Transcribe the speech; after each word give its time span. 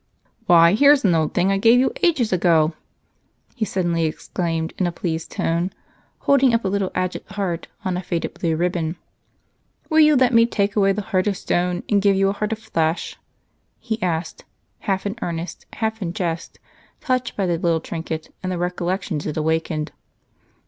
"Why, 0.47 0.73
here's 0.73 1.05
an 1.05 1.13
old 1.13 1.35
thing 1.35 1.51
I 1.51 1.59
gave 1.59 1.79
you 1.79 1.91
ages 2.01 2.33
ago!" 2.33 2.73
he 3.55 3.65
suddenly 3.65 4.05
exclaimed 4.05 4.73
in 4.79 4.87
a 4.87 4.91
pleased 4.91 5.29
tone, 5.29 5.71
holding 6.21 6.55
up 6.55 6.65
a 6.65 6.69
little 6.69 6.89
agate 6.95 7.27
heart 7.33 7.67
on 7.85 7.95
a 7.95 8.01
faded 8.01 8.33
blue 8.33 8.55
ribbon. 8.55 8.95
"Will 9.91 9.99
you 9.99 10.15
let 10.15 10.33
me 10.33 10.47
take 10.47 10.75
away 10.75 10.91
the 10.91 11.03
heart 11.03 11.27
of 11.27 11.37
stone 11.37 11.83
and 11.87 12.01
give 12.01 12.15
you 12.15 12.29
a 12.29 12.33
heart 12.33 12.51
of 12.51 12.57
flesh?" 12.57 13.15
he 13.77 14.01
asked, 14.01 14.43
half 14.79 15.05
in 15.05 15.17
earnest, 15.21 15.67
half 15.73 16.01
in 16.01 16.13
jest, 16.13 16.57
touched 16.99 17.37
by 17.37 17.45
the 17.45 17.59
little 17.59 17.79
trinket 17.79 18.33
and 18.41 18.51
the 18.51 18.57
recollections 18.57 19.27
it 19.27 19.37
awakened. 19.37 19.91